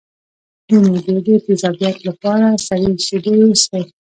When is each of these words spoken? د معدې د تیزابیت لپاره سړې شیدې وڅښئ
د 0.67 0.69
معدې 0.85 1.15
د 1.25 1.29
تیزابیت 1.45 1.97
لپاره 2.07 2.47
سړې 2.67 2.91
شیدې 3.05 3.33
وڅښئ 3.47 3.83